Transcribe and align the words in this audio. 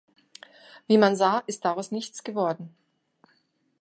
Wie 0.87 0.97
man 0.97 1.15
sah, 1.15 1.43
ist 1.45 1.63
daraus 1.63 1.91
nichts 1.91 2.23
geworden. 2.23 2.73